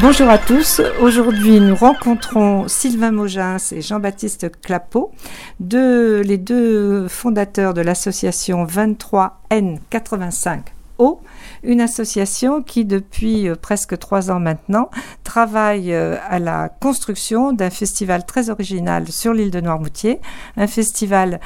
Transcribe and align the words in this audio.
Bonjour 0.00 0.30
à 0.30 0.38
tous. 0.38 0.80
Aujourd'hui, 1.00 1.58
nous 1.58 1.74
rencontrons 1.74 2.68
Sylvain 2.68 3.10
Mogins 3.10 3.56
et 3.72 3.82
Jean-Baptiste 3.82 4.48
Clapeau, 4.60 5.10
les 5.58 6.38
deux 6.38 7.08
fondateurs 7.08 7.74
de 7.74 7.80
l'association 7.80 8.64
23N85O, 8.64 11.18
une 11.64 11.80
association 11.80 12.62
qui, 12.62 12.84
depuis 12.84 13.48
euh, 13.48 13.56
presque 13.56 13.98
trois 13.98 14.30
ans 14.30 14.38
maintenant, 14.38 14.88
travaille 15.24 15.92
euh, 15.92 16.14
à 16.28 16.38
la 16.38 16.68
construction 16.68 17.52
d'un 17.52 17.70
festival 17.70 18.24
très 18.24 18.50
original 18.50 19.08
sur 19.08 19.32
l'île 19.32 19.50
de 19.50 19.60
Noirmoutier, 19.60 20.20
un 20.56 20.68
festival 20.68 21.40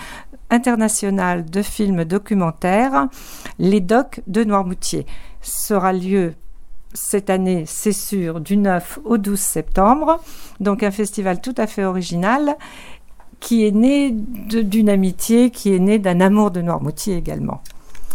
international 0.51 1.47
de 1.47 1.63
films 1.63 2.05
documentaires, 2.05 3.09
les 3.59 3.81
Docs 3.81 4.21
de 4.27 4.45
Noirmoutier. 4.45 5.07
Sera 5.41 5.95
lieu 5.95 6.35
cette 6.95 7.31
année, 7.31 7.65
c'est 7.67 7.93
sûr, 7.93 8.41
du 8.41 8.57
9 8.57 9.01
au 9.05 9.19
12 9.19 9.39
septembre. 9.39 10.21
Donc 10.61 10.83
un 10.83 10.91
festival 10.91 11.41
tout 11.41 11.55
à 11.57 11.67
fait 11.67 11.85
original 11.85 12.57
qui 13.41 13.67
est 13.67 13.73
né 13.73 14.13
d'une 14.13 14.89
amitié, 14.89 15.51
qui 15.51 15.75
est 15.75 15.81
né 15.81 15.99
d'un 15.99 16.21
amour 16.21 16.51
de 16.51 16.63
Noirmoutier 16.63 17.17
également. 17.17 17.61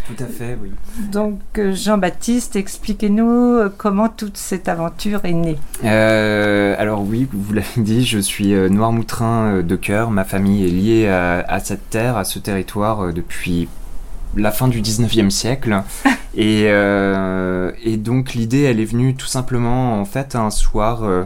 Tout 0.06 0.24
à 0.24 0.26
fait, 0.26 0.56
oui. 0.62 0.70
Donc 1.12 1.38
euh, 1.58 1.74
Jean-Baptiste, 1.74 2.56
expliquez-nous 2.56 3.58
euh, 3.58 3.68
comment 3.76 4.08
toute 4.08 4.38
cette 4.38 4.66
aventure 4.70 5.20
est 5.24 5.34
née. 5.34 5.58
Euh, 5.84 6.74
alors 6.78 7.02
oui, 7.02 7.28
vous 7.30 7.52
l'avez 7.52 7.82
dit, 7.82 8.06
je 8.06 8.18
suis 8.18 8.54
Noirmoutrin 8.54 9.60
de 9.62 9.76
cœur. 9.76 10.10
Ma 10.10 10.24
famille 10.24 10.64
est 10.64 10.70
liée 10.70 11.08
à, 11.08 11.40
à, 11.40 11.60
cette 11.60 11.90
terre, 11.90 12.16
à 12.16 12.24
ce 12.24 12.38
territoire 12.38 13.12
depuis 13.12 13.68
la 14.36 14.50
fin 14.50 14.68
du 14.68 14.80
19e 14.80 15.30
siècle. 15.30 15.82
et, 16.36 16.64
euh, 16.66 17.72
et, 17.82 17.96
donc 17.96 18.34
l'idée, 18.34 18.62
elle 18.62 18.80
est 18.80 18.84
venue 18.84 19.14
tout 19.14 19.26
simplement 19.26 20.00
en 20.00 20.04
fait 20.04 20.34
un 20.34 20.50
soir 20.50 21.04
euh, 21.04 21.24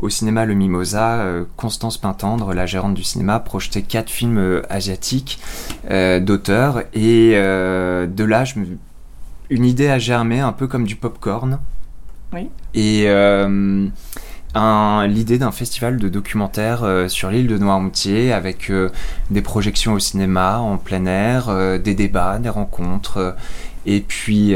au 0.00 0.08
cinéma 0.08 0.44
Le 0.44 0.54
Mimosa, 0.54 1.20
euh, 1.20 1.44
Constance 1.56 1.98
Pintendre, 1.98 2.54
la 2.54 2.66
gérante 2.66 2.94
du 2.94 3.04
cinéma, 3.04 3.40
projetait 3.40 3.82
quatre 3.82 4.10
films 4.10 4.62
asiatiques 4.68 5.38
d'auteurs 5.88 6.82
et 6.94 7.32
de 7.32 8.24
là, 8.24 8.44
je 8.44 8.58
me... 8.58 8.66
une 9.50 9.64
idée 9.64 9.88
a 9.88 9.98
germé 9.98 10.40
un 10.40 10.52
peu 10.52 10.66
comme 10.66 10.84
du 10.84 10.96
popcorn. 10.96 11.58
Oui. 12.32 12.48
Et 12.74 13.06
l'idée 14.54 15.38
d'un 15.38 15.52
festival 15.52 15.98
de 15.98 16.08
documentaires 16.08 16.84
euh, 16.84 17.08
sur 17.08 17.30
l'île 17.30 17.46
de 17.46 17.58
Noirmoutier 17.58 18.32
avec 18.32 18.70
euh, 18.70 18.90
des 19.30 19.42
projections 19.42 19.94
au 19.94 19.98
cinéma 19.98 20.58
en 20.58 20.76
plein 20.76 21.06
air, 21.06 21.48
euh, 21.48 21.78
des 21.78 21.94
débats, 21.94 22.38
des 22.38 22.50
rencontres. 22.50 23.34
et 23.86 24.00
puis 24.00 24.54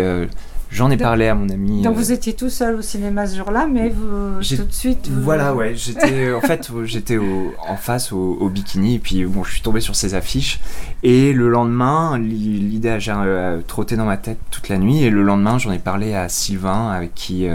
j'en 0.71 0.91
ai 0.91 0.97
parlé 0.97 1.29
à 1.29 1.35
mon 1.35 1.49
ami. 1.49 1.83
Donc 1.83 1.97
vous 1.97 2.13
étiez 2.13 2.35
tout 2.35 2.51
seul 2.51 2.77
au 2.77 2.83
cinéma 2.83 3.27
ce 3.27 3.37
jour-là, 3.37 3.67
mais 3.71 3.89
vous, 3.89 4.41
tout 4.43 4.65
de 4.65 4.73
suite. 4.73 5.09
Voilà, 5.11 5.55
ouais. 5.55 5.75
J'étais 5.75 6.33
en 6.33 6.41
fait 6.41 6.71
j'étais 6.85 7.19
en 7.19 7.77
face 7.77 8.13
au, 8.13 8.49
bikini 8.49 8.97
et 8.97 8.99
puis 8.99 9.25
bon, 9.25 9.45
je 9.45 9.53
suis 9.53 9.63
tombé 9.63 9.81
sur 9.81 9.97
ces 9.97 10.15
affiches 10.15 10.61
et 11.03 11.33
le 11.33 11.49
lendemain 11.49 12.19
l'idée 12.19 12.91
a 12.91 13.57
trotté 13.67 13.97
dans 13.97 14.05
ma 14.05 14.17
tête 14.17 14.39
toute 14.51 14.69
la 14.69 14.79
nuit 14.79 15.03
et 15.03 15.11
le 15.11 15.23
lendemain 15.23 15.59
j'en 15.59 15.73
ai 15.73 15.79
parlé 15.79 16.15
à 16.15 16.29
Sylvain 16.29 16.91
avec 16.91 17.15
qui 17.15 17.47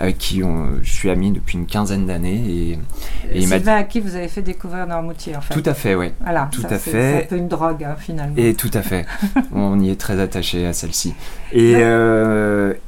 avec 0.00 0.18
qui 0.18 0.42
je 0.82 0.90
suis 0.90 1.10
ami 1.10 1.32
depuis 1.32 1.58
une 1.58 1.66
quinzaine 1.66 2.06
d'années. 2.06 2.78
Et, 3.32 3.38
et 3.38 3.46
Sylvain 3.46 3.76
à 3.76 3.82
qui 3.82 4.00
vous 4.00 4.14
avez 4.14 4.28
fait 4.28 4.42
découvrir 4.42 4.86
Normoutier, 4.86 5.36
en 5.36 5.40
fait. 5.40 5.54
Tout 5.54 5.68
à 5.68 5.74
fait, 5.74 5.94
oui. 5.94 6.12
Voilà, 6.20 6.48
tout 6.52 6.62
à 6.68 6.78
fait. 6.78 6.90
C'est 6.90 7.24
un 7.24 7.26
peu 7.26 7.36
une 7.36 7.48
drogue, 7.48 7.82
hein, 7.84 7.96
finalement. 7.98 8.34
Et 8.36 8.54
tout 8.54 8.70
à 8.74 8.82
fait. 8.82 9.06
on 9.52 9.80
y 9.80 9.90
est 9.90 10.00
très 10.00 10.20
attaché 10.20 10.66
à 10.66 10.72
celle-ci. 10.72 11.14
Et, 11.52 11.74
euh, 11.76 12.27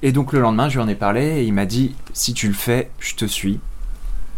et 0.02 0.12
donc 0.12 0.33
le 0.33 0.41
lendemain, 0.41 0.69
je 0.69 0.78
lui 0.78 0.84
en 0.84 0.88
ai 0.88 0.94
parlé 0.94 1.41
et 1.41 1.44
il 1.44 1.52
m'a 1.52 1.66
dit 1.66 1.94
si 2.12 2.34
tu 2.34 2.48
le 2.48 2.55
fais, 2.55 2.91
je 2.98 3.14
te 3.14 3.24
suis. 3.24 3.60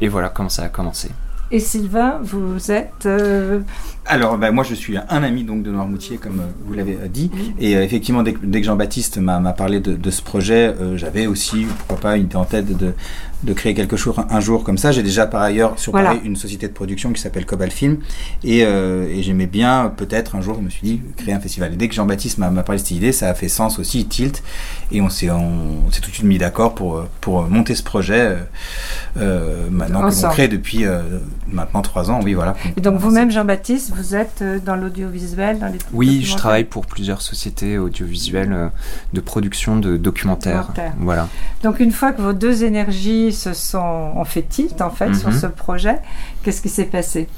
Et 0.01 0.09
voilà 0.09 0.29
comment 0.29 0.49
ça 0.49 0.65
a 0.65 0.69
commencé. 0.69 1.11
Et 1.55 1.61
Sylvain, 1.61 2.19
vous 2.23 2.71
êtes 2.71 3.05
euh, 3.05 3.61
Alors, 4.07 4.39
ben, 4.39 4.53
moi, 4.53 4.65
je 4.65 4.75
suis 4.75 4.97
un 4.97 5.23
ami 5.23 5.45
donc 5.45 5.63
de 5.63 5.71
Noirmoutier, 5.71 6.17
comme 6.17 6.41
euh, 6.41 6.51
vous 6.65 6.73
l'avez 6.73 6.97
dit. 7.11 7.31
Et 7.61 7.73
effectivement, 7.73 8.23
dès, 8.23 8.33
que 8.33 8.63
Jean-Baptiste 8.63 9.19
m'a 9.19 9.39
parlé 9.53 9.79
de, 9.79 10.11
ce 10.11 10.23
projet, 10.23 10.75
j'avais 10.97 11.27
aussi, 11.27 11.67
pourquoi 11.79 11.99
pas, 11.99 12.17
une 12.17 12.25
idée 12.25 12.37
en 12.37 12.47
tête 12.47 12.75
de, 12.75 12.95
de 13.43 13.53
créer 13.53 13.75
quelque 13.75 13.97
chose 13.97 14.15
un 14.31 14.41
jour 14.41 14.63
comme 14.63 14.79
ça. 14.79 14.93
J'ai 14.93 15.03
déjà 15.03 15.27
par 15.27 15.43
ailleurs 15.43 15.79
sur 15.79 15.93
Paris 15.93 16.21
une 16.25 16.37
société 16.37 16.69
de 16.69 16.73
production 16.73 17.13
qui 17.13 17.21
s'appelle 17.21 17.45
Cobal 17.45 17.71
Film 17.71 17.99
et, 18.45 18.65
euh, 18.65 19.09
et 19.09 19.23
j'aimais 19.23 19.47
bien 19.47 19.93
peut-être 19.97 20.37
un 20.37 20.41
jour, 20.41 20.57
je 20.57 20.61
me 20.61 20.71
suis 20.71 20.83
dit, 20.83 21.01
créer 21.17 21.35
un 21.35 21.41
festival. 21.41 21.73
Et 21.73 21.77
dès 21.77 21.89
que 21.89 21.95
Jean-Baptiste 21.95 22.39
m'a 22.39 22.51
parlé 22.63 22.81
de 22.81 22.87
cette 22.87 22.97
idée, 22.97 23.13
ça 23.13 23.29
a 23.29 23.35
fait 23.35 23.49
sens 23.49 23.79
aussi, 23.79 24.05
Tilt, 24.07 24.43
et 24.93 25.01
on 25.01 25.09
s'est 25.09 25.27
tout 25.27 26.11
de 26.11 26.15
suite 26.15 26.25
mis 26.25 26.39
d'accord 26.39 26.75
pour, 26.75 27.05
pour 27.21 27.43
monter 27.49 27.75
ce 27.75 27.83
projet 27.83 28.21
euh, 28.21 28.37
euh 29.17 29.69
maintenant 29.71 30.09
que 30.09 30.15
l'on 30.15 30.31
crée 30.31 30.49
depuis 30.49 30.85
euh, 30.85 31.03
maintenant 31.47 31.83
trois 31.83 32.11
ans. 32.11 32.21
Oui, 32.23 32.35
voilà. 32.35 32.55
Et 32.77 32.81
donc 32.81 32.99
vous-même, 32.99 33.31
Jean-Baptiste, 33.31 33.93
vous 33.95 34.15
êtes 34.15 34.43
dans 34.65 34.77
l'audiovisuel 34.77 35.59
dans 35.59 35.69
les 35.69 35.79
Oui, 35.93 36.23
je 36.25 36.37
travaille 36.37 36.65
pour 36.65 36.87
plusieurs 36.87 37.23
sociétés 37.23 37.79
audiovisuelles 37.79 38.71
de 39.13 39.21
production 39.21 39.77
de 39.77 39.97
documentaires. 39.97 40.69
Voilà. 40.99 41.29
Donc 41.63 41.81
une 41.81 41.93
fois 41.93 42.13
que 42.13 42.23
vos 42.23 42.33
deux 42.33 42.65
énergies 42.65 43.33
se 43.33 43.53
sont 43.53 43.79
en 43.79 44.25
fait 44.25 44.43
tilt 44.43 44.81
en 44.81 44.91
fait 44.91 45.15
sur 45.15 45.31
mhm. 45.31 45.39
ce 45.39 45.47
projet. 45.47 45.99
Qu'est-ce 46.43 46.63
qui 46.63 46.69
s'est 46.69 46.85
passé? 46.85 47.29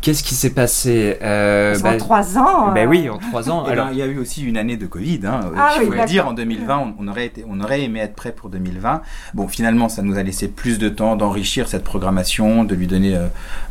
Qu'est-ce 0.00 0.22
qui 0.22 0.34
s'est 0.34 0.50
passé 0.50 1.18
euh, 1.22 1.76
En 1.78 1.82
bah, 1.82 1.96
trois 1.96 2.38
ans 2.38 2.72
Ben 2.72 2.88
oui, 2.88 3.08
en 3.08 3.18
trois 3.18 3.50
ans. 3.50 3.64
Eh 3.70 3.74
ben, 3.74 3.88
il 3.90 3.98
y 3.98 4.02
a 4.02 4.06
eu 4.06 4.18
aussi 4.18 4.44
une 4.44 4.56
année 4.56 4.76
de 4.76 4.86
Covid, 4.86 5.20
hein, 5.24 5.40
ah, 5.56 5.74
il 5.80 5.86
faut 5.86 5.92
le 5.92 6.04
dire. 6.06 6.28
En 6.28 6.32
2020, 6.32 6.94
on, 6.98 7.08
aurait 7.08 7.26
été, 7.26 7.44
on 7.48 7.60
aurait 7.60 7.82
aimé 7.82 8.00
être 8.00 8.14
prêt 8.14 8.32
pour 8.32 8.48
2020. 8.48 9.02
Bon, 9.34 9.48
finalement, 9.48 9.88
ça 9.88 10.02
nous 10.02 10.16
a 10.16 10.22
laissé 10.22 10.48
plus 10.48 10.78
de 10.78 10.88
temps 10.88 11.16
d'enrichir 11.16 11.68
cette 11.68 11.82
programmation, 11.82 12.64
de 12.64 12.74
lui 12.74 12.86
donner 12.86 13.16
euh, 13.16 13.26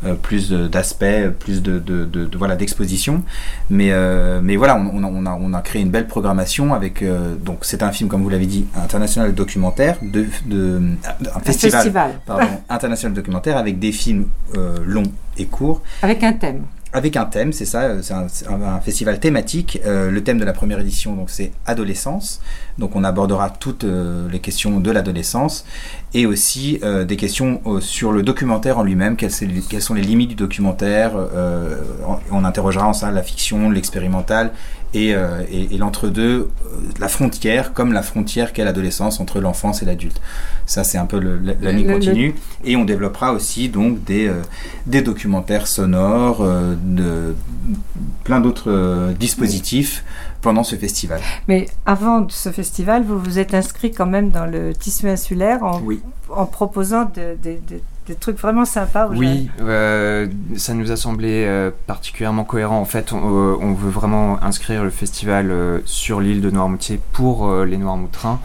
euh, 0.06 0.16
plus 0.16 0.52
d'aspects, 0.52 1.30
plus 1.40 1.62
de, 1.62 1.80
de, 1.80 2.04
de, 2.06 2.38
voilà 2.38 2.56
d'exposition. 2.56 3.24
Mais, 3.70 3.92
euh, 3.92 4.42
mais 4.44 4.58
voilà, 4.58 4.76
on, 4.76 5.04
on, 5.04 5.26
a, 5.26 5.32
on, 5.32 5.54
a, 5.54 5.62
créé 5.62 5.82
une 5.82 5.92
belle 5.92 6.08
programmation 6.08 6.74
avec. 6.74 7.04
donc, 7.42 7.60
c'est 7.62 7.84
un 7.84 7.92
film, 7.92 8.10
comme 8.10 8.22
vous 8.22 8.30
l'avez 8.30 8.46
dit, 8.48 8.68
international 8.76 9.34
documentaire, 9.34 9.98
de, 10.02 10.26
de 10.46 10.82
un, 11.34 11.40
festival, 11.40 11.82
festival. 11.82 12.12
Pardon, 12.26 12.48
international 12.70 13.16
documentaire 13.16 13.58
avec 13.58 13.80
des 13.80 13.92
films 13.92 14.28
longs 14.86 15.12
et 15.38 15.46
courts. 15.46 15.82
Avec 16.02 16.24
un 16.24 16.34
thème. 16.34 16.64
Avec 16.94 17.18
un 17.18 17.26
thème, 17.26 17.52
c'est 17.52 17.66
ça, 17.66 17.82
euh, 17.82 18.02
c'est 18.02 18.48
un, 18.48 18.80
festival 18.80 19.20
thématique. 19.20 19.80
Euh, 19.86 20.10
le 20.10 20.24
thème 20.24 20.40
de 20.40 20.46
la 20.46 20.54
première 20.54 20.80
édition, 20.80 21.16
donc 21.16 21.30
c'est 21.30 21.52
adolescence. 21.66 22.42
Donc 22.78 22.96
on 22.96 23.04
abordera 23.04 23.50
toutes 23.50 23.84
euh, 23.84 24.30
les 24.32 24.40
questions 24.40 24.80
de 24.80 24.90
l'adolescence 24.90 25.66
et 26.14 26.26
aussi 26.26 26.80
des 27.06 27.18
questions 27.18 27.62
sur 27.82 28.14
le 28.14 28.24
documentaire 28.24 28.80
en 28.80 28.84
lui-même. 28.84 29.18
Quelles, 29.18 29.34
quelles, 29.70 29.82
sont 29.82 29.94
les 29.94 30.02
limites 30.02 30.30
du 30.30 30.36
documentaire 30.36 31.12
On 32.32 32.46
interrogera 32.46 32.88
en 32.88 32.94
ça 32.94 33.12
la 33.12 33.22
fiction, 33.22 33.70
l'expérimental 33.70 34.54
et, 34.94 35.10
et 35.10 35.78
l'entre-deux, 35.78 36.50
la 37.00 37.08
frontière, 37.08 37.74
comme 37.74 37.94
la 37.94 38.02
frontière 38.02 38.54
qu'est 38.54 38.64
l'adolescence 38.64 39.20
entre 39.20 39.40
l'enfance 39.40 39.82
et 39.82 39.86
l'adulte. 39.86 40.22
Ça, 40.66 40.84
c'est 40.84 40.98
un 40.98 41.06
peu 41.06 41.20
la 41.20 41.72
ligne 41.72 41.92
continue. 41.92 42.36
Et 42.64 42.76
on 42.76 42.86
développera 42.86 43.32
aussi 43.34 43.70
donc 43.70 44.04
des, 44.04 44.28
euh, 44.28 44.42
des 44.86 45.02
documentaires 45.02 45.68
sonores, 45.68 46.42
euh, 46.42 46.76
de 46.82 47.36
plein 48.24 48.40
d'autres 48.40 48.72
euh, 48.72 49.14
dispositifs 49.14 50.04
pendant 50.42 50.64
ce 50.64 50.76
festival. 50.76 51.22
Mais 51.48 51.68
avant 51.86 52.28
ce 52.30 52.52
festival, 52.52 53.04
vous 53.04 53.20
vous 53.20 53.40
êtes 53.40 53.54
inscrit 53.54 53.92
quand 53.92 54.06
même 54.06 54.30
dans 54.30 54.46
le 54.46 54.74
tissu 54.74 55.08
insulaire 55.10 55.64
en, 55.64 55.80
oui. 55.82 56.02
en 56.30 56.46
proposant 56.46 57.10
des 58.08 58.16
trucs 58.16 58.38
vraiment 58.38 58.66
sympas. 58.66 59.08
oui, 59.10 59.50
ça 60.56 60.74
nous 60.74 60.92
a 60.92 60.96
semblé 60.96 61.70
particulièrement 61.86 62.44
cohérent. 62.44 62.80
En 62.80 62.86
fait, 62.86 63.14
on, 63.14 63.18
on, 63.18 63.74
veut 63.74 63.90
vraiment 63.90 64.42
inscrire 64.44 64.84
le 64.84 64.90
festival 64.90 65.82
sur 65.86 66.20
l'île 66.22 66.42
de 66.42 66.50
Noirmoutier 66.50 67.00
pour 67.14 67.54
les 67.64 67.78
Noirmoutrins. 67.78 68.40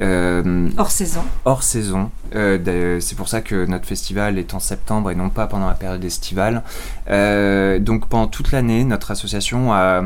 Euh, 0.00 0.68
hors 0.76 0.90
saison. 0.90 1.22
Hors 1.44 1.62
saison. 1.62 2.10
Euh, 2.34 3.00
c'est 3.00 3.16
pour 3.16 3.28
ça 3.28 3.40
que 3.40 3.66
notre 3.66 3.86
festival 3.86 4.38
est 4.38 4.54
en 4.54 4.60
septembre 4.60 5.10
et 5.10 5.14
non 5.14 5.30
pas 5.30 5.46
pendant 5.46 5.66
la 5.66 5.74
période 5.74 6.04
estivale. 6.04 6.62
Euh, 7.10 7.78
donc 7.78 8.08
pendant 8.08 8.28
toute 8.28 8.52
l'année, 8.52 8.84
notre 8.84 9.10
association 9.10 9.72
a, 9.72 10.02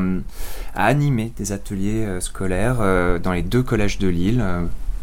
animé 0.75 1.31
des 1.37 1.51
ateliers 1.51 2.07
scolaires 2.19 2.77
dans 3.21 3.31
les 3.31 3.43
deux 3.43 3.63
collèges 3.63 3.99
de 3.99 4.07
Lille. 4.07 4.43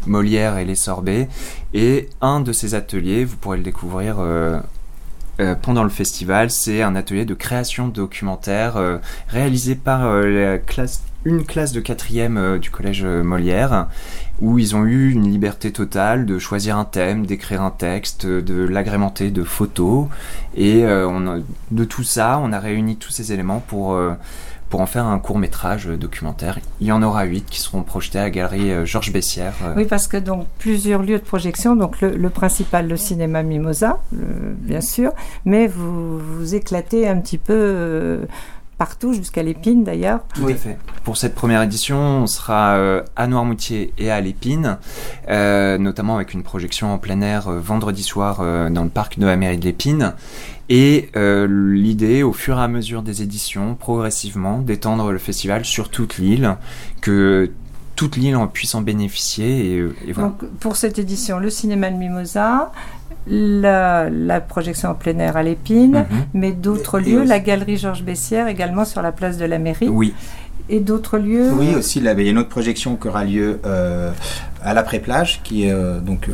Molière 0.07 0.57
et 0.57 0.65
les 0.65 0.75
Sorbets. 0.75 1.27
Et 1.73 2.09
un 2.21 2.39
de 2.41 2.51
ces 2.51 2.75
ateliers, 2.75 3.25
vous 3.25 3.37
pourrez 3.37 3.57
le 3.57 3.63
découvrir 3.63 4.17
pendant 5.63 5.83
le 5.83 5.89
festival, 5.89 6.51
c'est 6.51 6.83
un 6.83 6.95
atelier 6.95 7.25
de 7.25 7.33
création 7.33 7.87
documentaire 7.87 8.99
réalisé 9.29 9.73
par 9.75 10.03
une 11.23 11.45
classe 11.45 11.71
de 11.71 11.79
quatrième 11.79 12.37
euh, 12.37 12.57
du 12.57 12.71
collège 12.71 13.03
euh, 13.03 13.23
Molière 13.23 13.87
où 14.39 14.57
ils 14.57 14.75
ont 14.75 14.85
eu 14.85 15.11
une 15.11 15.29
liberté 15.29 15.71
totale 15.71 16.25
de 16.25 16.39
choisir 16.39 16.77
un 16.77 16.85
thème, 16.85 17.27
d'écrire 17.27 17.61
un 17.61 17.69
texte, 17.69 18.25
de 18.25 18.63
l'agrémenter 18.63 19.29
de 19.29 19.43
photos 19.43 20.07
et 20.55 20.83
euh, 20.83 21.39
de 21.69 21.83
tout 21.83 22.03
ça, 22.03 22.39
on 22.43 22.51
a 22.51 22.59
réuni 22.59 22.95
tous 22.95 23.11
ces 23.11 23.33
éléments 23.33 23.63
pour 23.67 23.95
pour 24.71 24.81
en 24.81 24.87
faire 24.87 25.05
un 25.05 25.19
court 25.19 25.37
métrage 25.37 25.85
documentaire. 25.85 26.57
Il 26.79 26.87
y 26.87 26.91
en 26.91 27.03
aura 27.03 27.25
huit 27.25 27.45
qui 27.47 27.59
seront 27.59 27.83
projetés 27.83 28.17
à 28.17 28.23
la 28.23 28.29
galerie 28.31 28.87
Georges 28.87 29.13
Bessières. 29.13 29.53
Oui, 29.75 29.85
parce 29.85 30.07
que 30.07 30.17
donc 30.17 30.47
plusieurs 30.57 31.03
lieux 31.03 31.19
de 31.19 31.23
projection, 31.23 31.75
donc 31.75 32.01
le, 32.01 32.29
principal, 32.29 32.87
le 32.87 32.97
cinéma 32.97 33.43
Mimosa, 33.43 33.99
bien 34.11 34.81
sûr, 34.81 35.11
mais 35.45 35.67
vous 35.67 36.17
vous 36.17 36.55
éclatez 36.55 37.07
un 37.07 37.17
petit 37.17 37.37
peu 37.37 38.25
partout, 38.81 39.13
jusqu'à 39.13 39.43
l'Épine 39.43 39.83
d'ailleurs. 39.83 40.21
Tout 40.33 40.47
à 40.47 40.55
fait. 40.55 40.75
Pour 41.03 41.15
cette 41.15 41.35
première 41.35 41.61
édition, 41.61 41.99
on 41.99 42.25
sera 42.25 42.77
euh, 42.77 43.03
à 43.15 43.27
Noirmoutier 43.27 43.93
et 43.99 44.09
à 44.09 44.19
l'Épine, 44.21 44.79
euh, 45.29 45.77
notamment 45.77 46.15
avec 46.15 46.33
une 46.33 46.41
projection 46.41 46.91
en 46.91 46.97
plein 46.97 47.21
air 47.21 47.47
euh, 47.47 47.59
vendredi 47.59 48.01
soir 48.01 48.37
dans 48.71 48.83
le 48.83 48.89
parc 48.89 49.19
de 49.19 49.27
la 49.27 49.35
mairie 49.35 49.59
de 49.59 49.65
l'Épine. 49.65 50.15
Et 50.73 51.09
l'idée, 51.49 52.23
au 52.23 52.31
fur 52.31 52.57
et 52.57 52.61
à 52.61 52.69
mesure 52.69 53.01
des 53.01 53.21
éditions, 53.23 53.75
progressivement, 53.75 54.59
d'étendre 54.59 55.11
le 55.11 55.17
festival 55.17 55.65
sur 55.65 55.89
toute 55.89 56.17
l'île, 56.17 56.55
que 57.01 57.51
toute 57.97 58.15
l'île 58.15 58.37
puisse 58.53 58.73
en 58.73 58.81
bénéficier. 58.81 59.75
Et, 59.75 60.11
voilà. 60.13 60.29
Donc, 60.29 60.45
pour 60.59 60.77
cette 60.77 60.97
édition, 60.97 61.39
le 61.39 61.49
cinéma 61.49 61.91
de 61.91 61.97
Mimosa, 61.97 62.71
la, 63.27 64.41
projection 64.41 64.89
en 64.89 64.95
plein 64.95 65.17
air 65.19 65.37
à 65.37 65.43
l'Épine, 65.43 66.05
mhm. 66.09 66.25
mais 66.33 66.51
d'autres 66.51 66.99
lieux, 66.99 67.23
la 67.23 67.39
galerie 67.39 67.77
Georges 67.77 68.03
Bessières 68.03 68.47
également 68.47 68.85
sur 68.85 69.01
la 69.01 69.11
place 69.11 69.37
de 69.37 69.45
la 69.45 69.59
mairie. 69.59 69.87
Oui. 69.87 70.13
Et 70.69 70.79
d'autres 70.79 71.17
lieux 71.17 71.51
Oui, 71.51 71.75
aussi, 71.75 71.99
il 71.99 72.05
y 72.05 72.07
a 72.07 72.13
une 72.13 72.37
autre 72.37 72.49
projection 72.49 72.95
qui 72.95 73.07
aura 73.07 73.25
lieu 73.25 73.59
euh, 73.65 74.11
à 74.63 74.73
l'après-plage, 74.73 75.41
qui 75.43 75.65
est 75.65 75.71
euh, 75.71 75.99
donc 75.99 76.29
euh, 76.29 76.33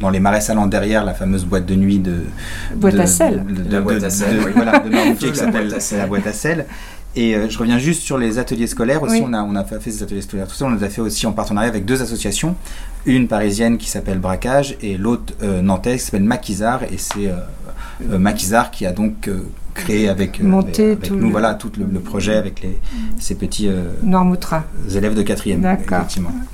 dans 0.00 0.10
les 0.10 0.20
marais 0.20 0.40
salants 0.40 0.66
derrière 0.66 1.04
la 1.04 1.14
fameuse 1.14 1.44
boîte 1.44 1.66
de 1.66 1.74
nuit 1.74 1.98
de. 1.98 2.24
Boîte 2.74 2.98
à 2.98 3.06
sel. 3.06 3.44
De, 3.44 3.72
la 3.72 3.80
boîte 3.80 4.02
à 4.02 4.10
sel. 4.10 4.38
Voilà, 4.54 4.80
de 4.80 5.14
qui 5.14 5.36
s'appelle 5.36 5.74
la 5.92 6.06
boîte 6.06 6.26
à 6.26 6.32
sel. 6.32 6.66
Et 7.16 7.34
je 7.48 7.58
reviens 7.58 7.78
juste 7.78 8.02
sur 8.02 8.18
les 8.18 8.38
ateliers 8.38 8.68
scolaires 8.68 9.02
aussi. 9.02 9.20
On, 9.26 9.32
a, 9.32 9.42
on 9.42 9.56
a 9.56 9.64
fait 9.64 9.90
ces 9.90 10.04
ateliers 10.04 10.22
scolaires, 10.22 10.46
tout 10.46 10.54
ça. 10.54 10.66
On 10.66 10.70
les 10.70 10.84
a 10.84 10.88
fait 10.88 11.00
aussi 11.00 11.26
en 11.26 11.32
partenariat 11.32 11.68
avec 11.68 11.84
deux 11.84 12.00
associations 12.00 12.54
une 13.06 13.28
parisienne 13.28 13.78
qui 13.78 13.88
s'appelle 13.88 14.18
Braquage 14.18 14.76
et 14.82 14.96
l'autre 14.96 15.34
euh, 15.42 15.62
nantaise 15.62 16.00
qui 16.00 16.06
s'appelle 16.06 16.24
Maquisard 16.24 16.84
et 16.84 16.98
c'est 16.98 17.28
euh, 17.28 17.36
euh, 18.10 18.18
Maquisard 18.18 18.70
qui 18.70 18.86
a 18.86 18.92
donc 18.92 19.30
créé 19.82 20.08
avec, 20.08 20.42
Monté 20.42 20.96
tout 20.96 21.14
nous 21.14 21.26
le... 21.26 21.30
voilà 21.30 21.54
tout 21.54 21.70
le, 21.78 22.00
projet 22.00 22.36
avec 22.36 22.60
les, 22.62 22.78
ces 23.18 23.34
petits 23.34 23.68
élèves 24.94 25.14
de 25.14 25.22
quatrième 25.22 25.60
d'accord 25.60 26.06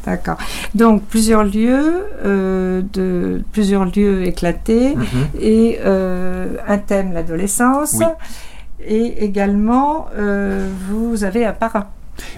d'accord 0.05 0.37
donc 0.75 1.03
plusieurs 1.05 1.45
lieux 1.45 2.05
de 2.25 3.43
plusieurs 3.53 3.85
lieux 3.85 4.25
éclatés 4.25 4.95
mhm. 4.95 5.05
et 5.41 5.79
un 5.83 6.79
thème 6.79 7.13
l'adolescence 7.13 7.97
et 8.87 9.25
également 9.25 10.09
vous 10.89 11.25
avez 11.25 11.45
un 11.45 11.53
parrain 11.53 11.87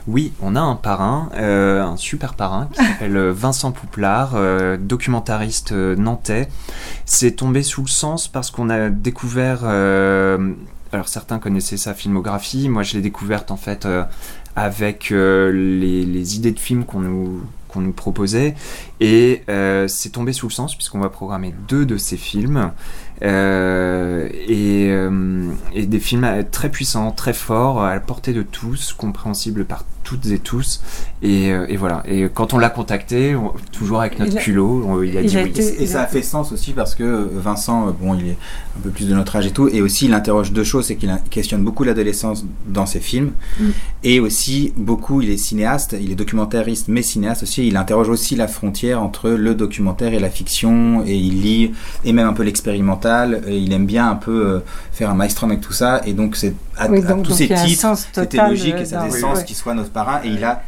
oui, 0.07 0.33
on 0.41 0.57
a 0.57 0.61
un 0.61 0.77
parrain, 0.77 1.31
euh, 1.35 1.83
un 1.83 1.97
super 1.97 2.35
parrain 2.35 2.69
qui 2.73 2.85
s'appelle 2.85 3.17
euh, 3.17 3.33
Vincent 3.33 3.73
Pouplard, 3.73 4.33
euh, 4.35 4.77
documentariste 4.79 5.73
nantais. 5.73 6.49
C'est 7.05 7.33
tombé 7.33 7.63
sous 7.63 7.83
le 7.83 7.89
sens 7.89 8.29
parce 8.29 8.51
qu'on 8.51 8.71
a 8.71 8.89
découvert. 8.89 9.61
Alors 10.93 11.09
certains 11.09 11.39
connaissaient 11.39 11.77
sa 11.77 11.95
filmographie, 11.95 12.69
moi 12.69 12.83
je 12.83 12.95
l'ai 12.95 13.03
découverte 13.03 13.51
en 13.51 13.57
fait 13.57 13.87
avec 14.57 15.11
les, 15.11 16.37
idées 16.37 16.53
de 16.53 16.59
films 16.59 16.85
qu'on 16.85 17.01
nous 17.01 17.93
proposait. 17.93 18.55
Et 19.01 19.43
c'est 19.87 20.11
tombé 20.11 20.33
sous 20.33 20.49
le 20.49 20.53
sens 20.53 20.75
puisqu'on 20.75 21.01
va 21.01 21.11
programmer 21.11 21.55
deux 21.69 21.87
de 21.87 21.97
ces 21.97 22.17
films. 22.17 22.73
Euh, 23.23 24.29
et, 24.33 24.91
euh, 24.91 25.51
des 25.75 26.01
films 26.01 26.45
très 26.51 26.71
puissants, 26.71 27.11
très 27.11 27.33
forts, 27.33 27.83
à 27.83 27.95
la 27.95 28.01
portée 28.01 28.33
de 28.33 28.43
tous, 28.43 28.93
compréhensibles 28.93 29.65
par 29.65 29.85
toutes 30.09 30.27
et 30.27 30.39
tous. 30.39 30.81
Et, 31.23 31.53
euh, 31.53 31.67
et 31.69 31.77
voilà. 31.77 32.03
Et 32.07 32.29
quand 32.33 32.55
on 32.55 32.59
l'a 32.59 32.71
contacté, 32.71 33.37
toujours 33.73 34.01
avec 34.01 34.19
notre 34.19 34.39
culot, 34.39 35.03
il 35.03 35.19
a 35.19 35.23
dit 35.23 35.37
oui. 35.37 35.53
Et 35.57 35.87
ça 35.87 36.03
a 36.03 36.07
fait 36.07 36.23
sens 36.23 36.51
aussi 36.53 36.73
parce 36.73 36.95
que 36.95 37.29
Vincent, 37.35 37.95
bon, 38.01 38.15
il 38.15 38.29
est 38.29 38.37
un 38.79 38.81
peu 38.81 38.91
plus 38.91 39.07
de 39.07 39.15
notre 39.15 39.37
âge 39.37 39.47
et 39.47 39.51
tout, 39.51 39.69
et 39.69 39.83
aussi 39.83 40.07
il 40.07 40.15
interroge 40.15 40.53
deux 40.53 40.65
choses, 40.65 40.87
c'est 40.87 40.97
qu'il 40.97 41.15
questionne 41.29 41.63
beaucoup 41.63 41.85
l'adolescence 41.85 42.47
dans 42.67 42.87
ses 42.87 43.01
films, 43.01 43.33
mm. 43.61 43.65
et 44.05 44.21
aussi 44.21 44.73
beaucoup, 44.77 45.21
il 45.21 45.31
est 45.31 45.37
cinéaste, 45.37 45.97
il 46.01 46.11
est 46.11 46.15
documentariste, 46.15 46.89
mais 46.89 47.03
cinéaste 47.03 47.43
aussi. 47.43 47.67
Il 47.67 47.77
interroge 47.77 48.09
aussi 48.09 48.35
la 48.35 48.49
frontière 48.49 49.03
entre 49.03 49.29
le 49.31 49.55
documentaire 49.55 50.15
et 50.15 50.21
la 50.21 50.31
fiction, 50.31 51.05
et 51.05 51.17
il 51.17 51.43
lit, 51.43 51.73
et 52.05 52.13
même 52.13 52.27
un 52.27 52.33
peu 52.33 52.45
l'expérimental 52.45 53.43
il 53.49 53.73
aime 53.73 53.87
bien 53.87 54.09
un 54.09 54.15
peu 54.15 54.47
euh, 54.47 54.59
faire 54.99 55.11
un 55.11 55.15
maestro 55.15 55.47
avec 55.47 55.61
tout 55.61 55.73
ça, 55.73 56.03
et 56.05 56.13
donc 56.13 56.35
c'est 56.35 56.55
à, 56.77 56.89
tous 56.89 57.33
ces 57.33 57.49
titres, 57.49 57.97
c'était 58.13 58.49
logique 58.49 58.75
et 58.75 58.85
ça 58.85 59.05
faisait 59.05 59.21
sens 59.21 59.45
qu'il 59.45 59.55
soit 59.55 59.75
notre 59.75 59.91
parrain, 59.91 60.21
et 60.25 60.29
il 60.29 60.45
a 60.45 60.63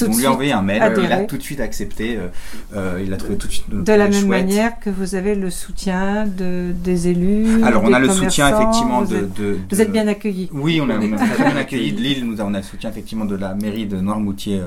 on 0.00 0.16
lui 0.16 0.26
a 0.26 0.32
envoyé 0.32 0.52
un 0.52 0.62
mail, 0.62 0.82
il 1.02 1.12
a 1.12 1.24
tout 1.24 1.36
de 1.36 1.42
suite 1.42 1.60
accepté, 1.60 2.16
euh, 2.16 2.28
euh, 2.74 3.02
il 3.04 3.12
a 3.12 3.16
trouvé 3.16 3.36
tout 3.36 3.46
de 3.46 3.52
suite. 3.52 3.64
De 3.70 3.92
la 3.92 4.08
même 4.08 4.26
manière 4.26 4.78
que 4.80 4.90
vous 4.90 5.14
avez 5.14 5.34
le 5.34 5.50
soutien 5.50 6.26
de, 6.26 6.72
des 6.72 7.08
élus. 7.08 7.62
Alors 7.62 7.82
on 7.84 7.92
a 7.92 7.98
le 7.98 8.08
soutien 8.08 8.48
effectivement 8.48 9.02
de, 9.02 9.28
Vous 9.70 9.80
êtes 9.80 9.92
bien 9.92 10.08
accueillis. 10.08 10.48
Oui, 10.52 10.80
on, 10.80 10.88
est 10.88 11.16
très 11.16 11.44
bien 11.44 11.56
accueillis 11.56 11.92
de 11.92 12.00
Lille. 12.00 12.26
Nous 12.26 12.40
on 12.40 12.54
a 12.54 12.58
le 12.58 12.62
soutien 12.62 12.90
effectivement 12.90 13.24
de 13.24 13.36
la 13.36 13.54
mairie 13.54 13.86
de 13.86 13.96
Noirmoutier 13.96 14.60
euh, 14.60 14.66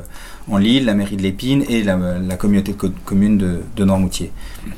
en 0.51 0.57
Lille, 0.57 0.85
la 0.85 0.93
mairie 0.93 1.17
de 1.17 1.23
l'Épine 1.23 1.63
et 1.69 1.83
la, 1.83 1.97
communauté 2.37 2.73
de 2.73 2.91
commune 3.03 3.37
de, 3.37 3.85
Noirmoutier. 3.85 4.31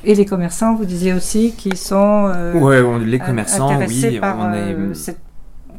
Et 0.04 0.16
les 0.16 0.26
commerçants, 0.26 0.76
vous 0.76 0.86
disiez 0.86 1.14
aussi, 1.14 1.54
qui 1.58 1.76
sont. 1.76 2.32
ouais, 2.56 2.84
les 3.06 3.20
commerçants, 3.20 3.80
oui, 3.88 4.20
par 4.20 4.38
on 4.40 4.54
est, 4.54 4.96
cette 4.96 5.20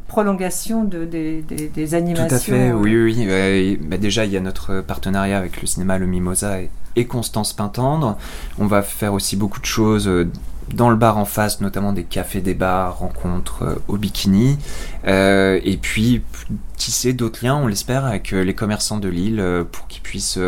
prolongation 0.09 0.83
de, 0.83 1.05
des, 1.05 1.41
des, 1.41 1.95
animations. 1.95 2.27
Tout 2.27 2.35
à 2.35 2.39
fait, 2.39 2.71
oui, 2.73 2.97
oui. 2.97 3.79
Bah, 3.81 3.97
déjà, 3.97 4.25
il 4.25 4.31
y 4.31 4.37
a 4.37 4.41
notre 4.41 4.81
partenariat 4.81 5.37
avec 5.37 5.61
le 5.61 5.67
cinéma 5.67 5.97
Le 5.97 6.07
Mimosa 6.07 6.61
et, 6.61 6.69
et 6.97 7.05
Constance 7.05 7.53
Pintendre. 7.53 8.17
On 8.57 8.65
va 8.65 8.81
faire 8.81 9.13
aussi 9.13 9.37
beaucoup 9.37 9.61
de 9.61 9.65
choses 9.65 10.07
euh, 10.07 10.29
dans 10.73 10.89
le 10.89 10.95
bar 10.95 11.17
en 11.17 11.25
face, 11.25 11.61
notamment 11.61 11.93
des 11.93 12.03
cafés, 12.03 12.41
des 12.41 12.53
bars, 12.53 12.99
rencontres 12.99 13.63
euh, 13.63 13.75
au 13.87 13.97
bikini. 13.97 14.57
Euh, 15.07 15.59
et 15.63 15.77
puis 15.77 16.21
tisser 16.77 17.13
d'autres 17.13 17.43
liens, 17.43 17.55
on 17.55 17.67
l'espère, 17.67 18.05
avec 18.05 18.33
euh, 18.33 18.41
les 18.41 18.53
commerçants 18.53 18.97
de 18.97 19.09
Lille 19.09 19.43
pour 19.71 19.87
qu'ils 19.87 20.01
puissent 20.01 20.39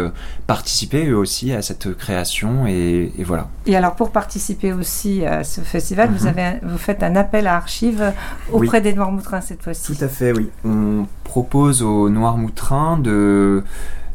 participer 0.47 1.07
eux 1.07 1.17
aussi 1.17 1.51
à 1.53 1.61
cette 1.61 1.95
création. 1.97 2.65
Et, 2.67 3.11
voilà. 3.25 3.49
Et 3.65 3.75
alors 3.75 3.95
pour 3.95 4.11
participer 4.11 4.73
aussi 4.73 5.25
à 5.25 5.43
ce 5.43 5.61
festival, 5.61 6.09
vous, 6.11 6.27
mhm. 6.27 6.59
vous 6.63 6.77
faites 6.77 7.03
un 7.03 7.15
appel 7.15 7.47
à 7.47 7.55
archives 7.55 8.13
auprès 8.51 8.81
des 8.81 8.93
Noirs-Moutrins 8.93 9.41
cette 9.41 9.63
fois-ci. 9.63 9.95
Tout 9.95 10.03
à 10.03 10.07
fait, 10.07 10.31
oui. 10.31 10.49
On 10.63 11.05
propose 11.23 11.81
aux 11.83 12.09
Noirs-Moutrins 12.09 12.97
de 12.97 13.63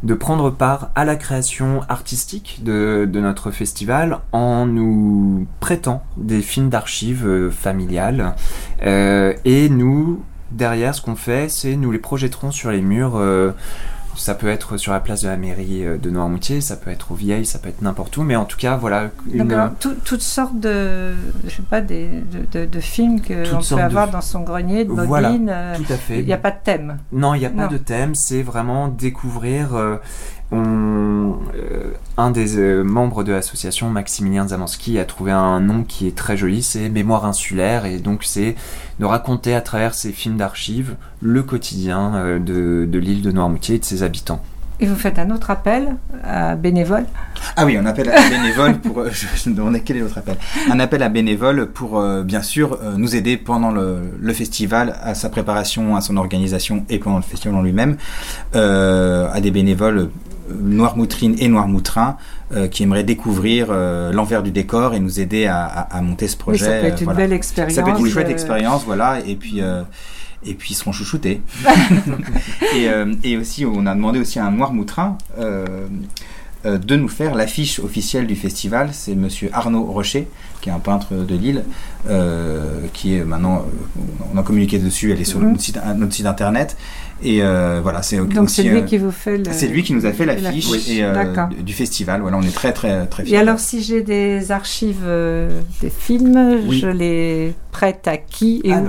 de 0.03 0.15
prendre 0.15 0.51
part 0.51 0.91
à 0.95 1.05
la 1.05 1.17
création 1.17 1.81
artistique 1.89 2.61
de, 2.63 3.09
notre 3.13 3.51
festival 3.51 4.19
en 4.33 4.67
nous 4.67 5.47
prêtant 5.61 6.03
des 6.17 6.43
films 6.43 6.69
d'archives 6.69 7.27
euh, 7.27 7.51
familiales. 7.51 8.35
Euh, 8.85 9.33
et 9.45 9.69
nous, 9.69 10.23
derrière, 10.51 10.95
ce 10.95 11.01
qu'on 11.01 11.17
fait, 11.17 11.49
c'est 11.49 11.77
nous 11.77 11.91
les 11.91 11.99
projetterons 11.99 12.51
sur 12.51 12.71
les 12.71 12.83
murs. 12.83 13.21
Euh, 14.17 14.19
ça 14.19 14.35
peut 14.35 14.49
être 14.49 14.77
sur 14.77 14.93
la 14.93 15.01
place 15.01 15.23
de 15.23 15.29
la 15.29 15.37
mairie 15.37 15.85
euh, 15.85 15.99
de 15.99 16.11
Noirmoutier, 16.11 16.61
ça 16.61 16.77
peut 16.77 16.91
être 16.91 17.13
au 17.13 17.15
Vieilles, 17.15 17.47
ça 17.47 17.59
peut 17.59 17.69
être 17.69 17.83
n'importe 17.83 18.17
où, 18.17 18.23
mais 18.23 18.37
en 18.37 18.45
tout 18.45 18.57
cas, 18.57 18.77
voilà. 18.77 19.11
Une... 19.33 19.71
toutes 20.05 20.23
sortes 20.23 20.59
de, 20.59 21.13
je 21.45 21.51
sais 21.51 21.63
pas, 21.63 21.81
des, 21.81 22.09
de, 22.53 22.81
films 22.81 23.21
qu'on 23.21 23.61
peut 23.61 23.81
avoir 23.81 24.11
dans 24.11 24.21
son 24.21 24.41
grenier, 24.41 24.85
de 24.85 24.93
Voilà, 24.93 25.33
euh, 25.33 25.77
tout 25.77 25.93
à 25.93 25.97
fait. 25.97 26.21
Il 26.21 26.27
n'y 26.27 26.33
a 26.33 26.39
pas 26.39 26.51
de 26.51 26.59
thème. 26.63 26.99
Non, 27.13 27.35
il 27.35 27.41
n'y 27.41 27.47
a 27.47 27.51
pas 27.51 27.69
de 27.69 27.79
thème, 27.79 28.15
c'est 28.15 28.43
vraiment 28.43 28.89
découvrir. 28.89 29.99
Euh, 30.53 30.57
on, 30.57 31.39
un 32.19 32.31
des 32.31 32.83
membres 32.83 33.25
de 33.25 33.33
l'association, 33.33 33.91
Maximilien 33.91 34.49
Zamanski, 34.49 34.99
a 34.99 35.05
trouvé 35.05 35.33
un 35.33 35.61
nom 35.61 35.83
qui 35.83 36.07
est 36.07 36.17
très 36.17 36.37
joli, 36.37 36.63
c'est 36.63 36.89
Mémoire 36.89 37.27
insulaire, 37.27 37.85
et 37.85 37.99
donc 37.99 38.25
c'est 38.25 38.55
de 38.99 39.05
raconter 39.05 39.55
à 39.55 39.61
travers 39.61 39.95
ces 39.95 40.13
films 40.13 40.37
d'archives 40.37 40.97
le 41.21 41.43
quotidien 41.43 42.39
de, 42.39 42.87
de 42.91 42.99
l'île 42.99 43.23
de 43.23 43.33
Noirmoutier 43.33 43.77
et 43.77 43.79
de 43.79 43.85
ses 43.85 44.03
habitants. 44.03 44.41
Et 44.79 44.87
vous 44.87 44.97
faites 44.97 45.19
un 45.19 45.31
autre 45.31 45.51
appel 45.51 45.97
à 46.23 46.55
bénévoles? 46.55 47.07
Ah 47.57 47.65
oui, 47.65 47.79
on 47.81 47.87
appelle 47.87 48.11
à 48.11 48.29
bénévoles 48.29 48.79
pour. 48.79 49.01
Euh, 49.01 49.11
je, 49.11 49.49
me 49.49 49.79
quel 49.79 49.97
est 49.97 50.01
l'autre 50.01 50.19
appel 50.19 50.37
Un 50.71 50.79
appel 50.81 51.03
à 51.03 51.09
bénévoles 51.09 51.69
pour, 51.69 51.99
euh, 51.99 52.23
bien 52.23 52.43
sûr, 52.43 52.79
euh, 52.83 52.95
nous 52.99 53.17
aider 53.17 53.39
pendant 53.39 53.71
le, 53.71 54.01
le, 54.21 54.33
festival, 54.35 54.99
à 55.03 55.15
sa 55.15 55.31
préparation, 55.31 55.97
à 55.97 56.03
son 56.03 56.19
organisation 56.19 56.85
et 56.91 56.99
pendant 56.99 57.17
le 57.17 57.23
festival 57.23 57.57
en 57.57 57.63
lui-même, 57.63 57.97
à 58.53 59.41
des 59.41 59.51
bénévoles 59.51 60.11
Noirmoutrines 60.49 61.37
et 61.39 61.49
Noirmoutrins 61.49 62.17
qui 62.71 62.85
aimeraient 62.85 63.05
découvrir 63.05 63.73
l'envers 63.73 64.43
du 64.43 64.51
décor 64.51 64.95
et 64.95 65.01
nous 65.01 65.21
aider 65.21 65.47
à, 65.47 65.65
à, 65.65 66.01
monter 66.01 66.29
ce 66.29 66.37
projet. 66.37 66.65
ça 66.65 66.81
peut 66.81 66.87
être 66.87 67.03
une 67.03 67.13
belle 67.13 67.33
expérience. 67.33 67.75
Ça 67.75 67.83
peut 67.83 67.91
être 67.91 68.01
une 68.01 68.09
chouette 68.09 68.31
expérience, 68.31 68.85
voilà. 68.85 69.19
Et 69.27 69.35
puis 69.35 69.61
et 70.45 70.55
puis 70.55 70.73
ils 70.73 70.75
seront 70.75 70.93
chouchoutés. 70.93 71.41
et, 72.75 72.89
euh, 72.89 73.15
et, 73.23 73.37
aussi, 73.37 73.65
on 73.67 73.87
a 73.87 73.95
demandé 73.95 74.19
aussi 74.19 74.39
à 74.39 74.47
un 74.47 74.51
Noirmoutrin, 74.51 75.19
euh, 75.39 75.67
euh, 75.69 75.87
de 76.65 76.97
nous 76.97 77.09
faire 77.09 77.35
l'affiche 77.35 77.79
officielle 77.79 78.27
du 78.27 78.35
festival. 78.35 78.89
C'est 78.93 79.15
Monsieur 79.15 79.51
Arnaud 79.53 79.85
Rocher, 79.85 80.27
qui 80.61 80.69
est 80.69 80.73
un 80.73 80.81
peintre 80.81 81.15
de 81.15 81.35
Lille, 81.37 81.65
euh, 82.09 82.81
qui 82.93 83.15
est 83.17 83.25
maintenant, 83.25 83.59
euh, 83.59 84.01
on 84.35 84.39
a 84.39 84.43
communiqué 84.43 84.79
dessus, 84.79 85.13
elle 85.13 85.21
est 85.21 85.25
sur 85.25 85.39
Mhm. 85.41 85.51
notre, 85.51 85.61
site, 85.63 85.79
notre 85.97 86.13
site 86.15 86.27
internet. 86.27 86.77
Et 87.23 87.39
euh, 87.43 87.81
voilà, 87.83 88.03
c'est 88.03 88.17
Donc 88.19 88.51
c'est 88.51 88.63
lui 88.65 88.79
euh, 88.79 88.83
qui 88.83 88.99
vous 88.99 89.11
fait 89.11 89.39
le... 89.39 89.45
c'est 89.53 89.69
lui 89.69 89.83
qui 89.83 89.95
nous 89.95 90.05
a 90.07 90.13
fait 90.13 90.27
l'affiche. 90.27 90.69
et, 90.89 91.03
euh, 91.03 91.47
du- 91.65 91.73
festival. 91.73 92.21
Voilà, 92.21 92.37
on 92.37 92.43
est 92.43 92.55
très 92.55 92.73
très 92.73 93.07
très 93.07 93.23
Et 93.23 93.27
fiers. 93.27 93.37
alors, 93.39 93.59
si 93.59 93.83
j'ai 93.83 94.03
des 94.03 94.51
archives 94.51 95.03
euh, 95.05 95.61
des 95.81 95.89
films, 95.91 96.61
Oui. 96.67 96.79
je 96.81 96.89
les 96.89 97.55
prête 97.73 98.07
à 98.09 98.17
qui 98.17 98.61
et 98.65 98.73
où? 98.73 98.89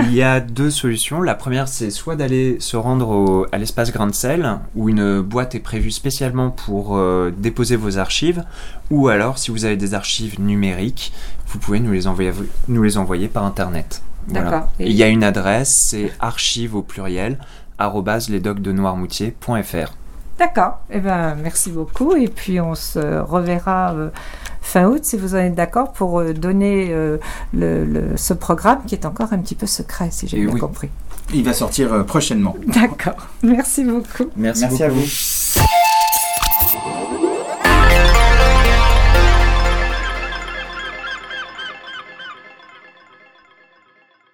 Il 0.00 0.14
y 0.14 0.22
a 0.22 0.40
deux 0.40 0.70
solutions. 0.70 1.20
La 1.22 1.34
première, 1.34 1.68
c'est 1.68 1.90
soit 1.90 2.16
d'aller 2.16 2.56
se 2.60 2.76
rendre 2.76 3.08
au- 3.10 3.46
à 3.52 3.58
l'espace 3.58 3.92
Grain 3.92 4.06
de 4.06 4.14
Sel, 4.14 4.58
où 4.74 4.88
une 4.88 5.20
boîte 5.20 5.54
est 5.54 5.60
prévue 5.60 5.90
spécialement 5.90 6.50
pour 6.50 6.96
euh, 6.96 7.32
déposer 7.36 7.76
vos 7.76 7.98
archives, 7.98 8.44
ou 8.90 9.08
alors, 9.08 9.38
si 9.38 9.50
vous 9.50 9.64
avez 9.64 9.76
des 9.76 9.94
archives 9.94 10.40
numériques, 10.40 11.12
vous 11.48 11.58
pouvez 11.58 11.80
nous 11.80 11.92
les 11.92 12.06
envoyer, 12.06 12.32
nous 12.68 12.82
les 12.82 12.98
envoyer 12.98 13.28
par 13.28 13.44
Internet. 13.44 14.02
Voilà. 14.28 14.50
D'accord. 14.50 14.68
Et 14.80 14.90
Il 14.90 14.96
y 14.96 15.02
a 15.02 15.08
une 15.08 15.22
adresse, 15.24 15.74
c'est 15.90 16.12
archives 16.20 16.74
au 16.74 16.82
pluriel, 16.82 17.38
arrobase 17.78 18.28
lesdocdenoirmoutier.fr. 18.30 19.92
D'accord. 20.38 20.80
Eh 20.90 20.98
ben, 21.00 21.36
merci 21.42 21.70
beaucoup. 21.70 22.14
Et 22.16 22.28
puis, 22.28 22.60
on 22.60 22.74
se 22.74 22.98
reverra 23.20 23.92
euh, 23.94 24.10
fin 24.62 24.86
août, 24.86 25.00
si 25.04 25.16
vous 25.16 25.34
en 25.34 25.38
êtes 25.38 25.54
d'accord, 25.54 25.92
pour 25.92 26.18
euh, 26.20 26.32
donner 26.32 26.88
euh, 26.90 27.18
le, 27.52 27.84
le- 27.84 28.16
ce 28.16 28.34
programme 28.34 28.80
qui 28.86 28.94
est 28.94 29.06
encore 29.06 29.32
un 29.32 29.38
petit 29.38 29.54
peu 29.54 29.66
secret, 29.66 30.08
si 30.10 30.26
j'ai 30.26 30.40
bien 30.44 30.52
oui. 30.52 30.60
compris. 30.60 30.90
Il 31.32 31.44
va 31.44 31.52
sortir 31.52 31.92
euh, 31.92 32.02
prochainement. 32.02 32.56
D'accord. 32.66 33.28
Merci 33.42 33.84
beaucoup. 33.84 34.30
Merci, 34.36 34.62
Merci 34.62 34.82
à 34.82 34.88
vous. 34.88 35.04